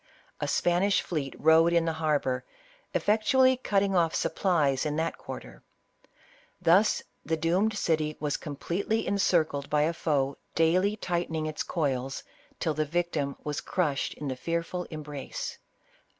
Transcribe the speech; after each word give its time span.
A 0.39 0.47
Spanish 0.47 0.99
fleet 1.03 1.35
rode 1.37 1.73
in 1.73 1.85
the 1.85 1.93
harbor, 1.93 2.43
effectually 2.95 3.55
cutting 3.55 3.95
off 3.95 4.15
supplies 4.15 4.83
in 4.83 4.95
that 4.95 5.19
quarter. 5.19 5.61
Thus 6.59 7.03
the 7.23 7.37
doomed 7.37 7.77
city 7.77 8.17
was 8.19 8.35
completely 8.35 9.05
encircled 9.05 9.69
by 9.69 9.83
a 9.83 9.93
foe 9.93 10.39
daily 10.55 10.95
tightening 10.95 11.45
its 11.45 11.61
coils, 11.61 12.23
till 12.59 12.73
the 12.73 12.83
vic 12.85 13.11
tim 13.11 13.35
was 13.43 13.61
crushed 13.61 14.15
in 14.15 14.27
the 14.27 14.35
fearful 14.35 14.85
embrace. 14.85 15.59